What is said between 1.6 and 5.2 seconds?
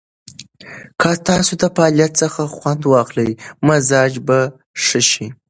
د فعالیت څخه خوند واخلئ، مزاج به ښه